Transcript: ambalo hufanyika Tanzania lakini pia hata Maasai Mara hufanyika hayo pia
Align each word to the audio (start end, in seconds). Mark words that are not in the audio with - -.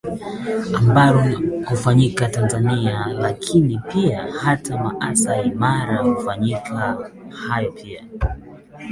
ambalo 0.77 1.39
hufanyika 1.65 2.29
Tanzania 2.29 3.05
lakini 3.07 3.79
pia 3.79 4.31
hata 4.39 4.77
Maasai 4.77 5.51
Mara 5.51 5.97
hufanyika 5.97 6.97
hayo 7.31 7.71
pia 7.71 8.03